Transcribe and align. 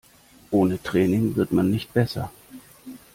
Ohne 0.49 0.81
Training 0.81 1.35
wird 1.35 1.51
man 1.51 1.69
nicht 1.69 1.93
besser. 1.93 2.31